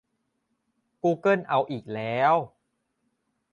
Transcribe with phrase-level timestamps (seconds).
[1.03, 2.33] กูเกิลเอาอีกแล้ว!